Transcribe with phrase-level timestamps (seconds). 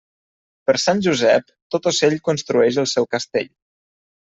[0.71, 3.55] Per Sant Josep, tot ocell construeix el seu castell.